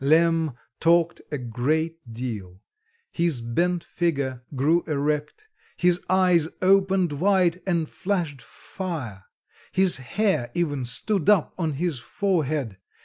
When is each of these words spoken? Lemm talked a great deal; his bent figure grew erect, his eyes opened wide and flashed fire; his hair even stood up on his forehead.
Lemm 0.03 0.55
talked 0.79 1.21
a 1.31 1.37
great 1.37 2.11
deal; 2.11 2.63
his 3.11 3.39
bent 3.39 3.83
figure 3.83 4.41
grew 4.55 4.81
erect, 4.87 5.47
his 5.77 5.99
eyes 6.09 6.47
opened 6.59 7.11
wide 7.13 7.61
and 7.67 7.87
flashed 7.87 8.41
fire; 8.41 9.25
his 9.71 9.97
hair 9.97 10.49
even 10.55 10.85
stood 10.85 11.29
up 11.29 11.53
on 11.55 11.73
his 11.73 11.99
forehead. 11.99 12.77